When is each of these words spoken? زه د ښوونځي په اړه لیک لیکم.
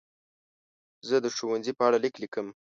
زه 1.07 1.15
د 1.25 1.27
ښوونځي 1.35 1.71
په 1.75 1.83
اړه 1.87 1.97
لیک 2.03 2.15
لیکم. 2.23 2.47